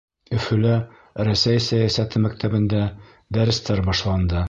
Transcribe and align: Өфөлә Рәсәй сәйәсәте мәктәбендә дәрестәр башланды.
Өфөлә 0.37 0.77
Рәсәй 1.27 1.63
сәйәсәте 1.67 2.25
мәктәбендә 2.25 2.83
дәрестәр 3.39 3.89
башланды. 3.93 4.39